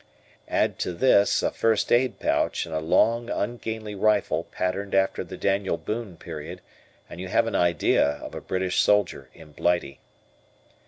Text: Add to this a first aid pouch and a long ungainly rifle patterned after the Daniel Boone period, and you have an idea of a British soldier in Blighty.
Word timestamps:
Add 0.49 0.79
to 0.79 0.93
this 0.93 1.43
a 1.43 1.51
first 1.51 1.91
aid 1.91 2.19
pouch 2.19 2.65
and 2.65 2.73
a 2.73 2.79
long 2.79 3.29
ungainly 3.29 3.93
rifle 3.93 4.45
patterned 4.45 4.95
after 4.95 5.23
the 5.23 5.37
Daniel 5.37 5.77
Boone 5.77 6.17
period, 6.17 6.59
and 7.07 7.21
you 7.21 7.27
have 7.27 7.45
an 7.45 7.53
idea 7.53 8.03
of 8.13 8.33
a 8.33 8.41
British 8.41 8.79
soldier 8.81 9.29
in 9.35 9.51
Blighty. 9.51 9.99